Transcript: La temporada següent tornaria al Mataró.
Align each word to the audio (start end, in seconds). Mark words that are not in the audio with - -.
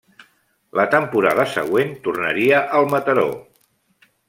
La 0.79 0.85
temporada 0.95 1.45
següent 1.57 1.93
tornaria 2.09 2.63
al 2.81 2.91
Mataró. 2.95 3.29